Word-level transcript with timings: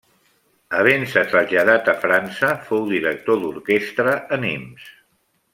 Havent-se 0.77 1.23
traslladat 1.33 1.91
a 1.93 1.95
França, 2.07 2.51
fou 2.71 2.83
director 2.95 3.41
d'orquestra 3.45 4.19
a 4.39 4.45
Nimes. 4.47 4.93